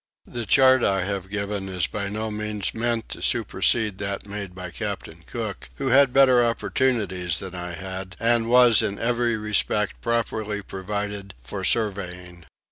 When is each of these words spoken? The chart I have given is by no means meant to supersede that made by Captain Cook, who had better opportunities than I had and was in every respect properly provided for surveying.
The 0.25 0.47
chart 0.47 0.83
I 0.83 1.03
have 1.05 1.29
given 1.29 1.69
is 1.69 1.85
by 1.85 2.07
no 2.09 2.31
means 2.31 2.73
meant 2.73 3.07
to 3.09 3.21
supersede 3.21 3.99
that 3.99 4.25
made 4.25 4.55
by 4.55 4.71
Captain 4.71 5.21
Cook, 5.27 5.69
who 5.75 5.89
had 5.89 6.11
better 6.11 6.43
opportunities 6.43 7.37
than 7.37 7.53
I 7.53 7.73
had 7.73 8.15
and 8.19 8.49
was 8.49 8.81
in 8.81 8.97
every 8.97 9.37
respect 9.37 10.01
properly 10.01 10.63
provided 10.63 11.35
for 11.43 11.63
surveying. 11.63 12.45